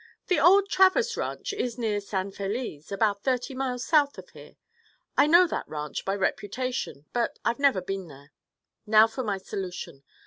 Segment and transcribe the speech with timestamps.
[0.29, 4.55] "The old Travers Ranch is near San Feliz—about thirty miles south of here.
[5.15, 8.33] I know that ranch by reputation, but I've never been there.
[8.87, 10.03] Now for my solution.